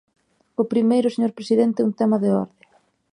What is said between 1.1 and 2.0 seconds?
señor presidente, un